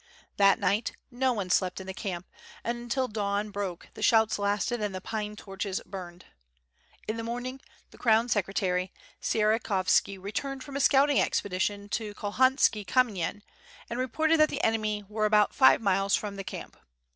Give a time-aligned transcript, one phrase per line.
[0.37, 2.25] That night no one slept in the camp;
[2.63, 6.25] and until the dawn broke the shouts lasted and the pine torches burned.
[7.07, 8.91] In the morning the crown secretary
[9.21, 13.43] Sierakovski returned from a scouting expedition to Cholhanski Kamyen
[13.91, 16.77] and re ported that the enemy were about five miles from the camp.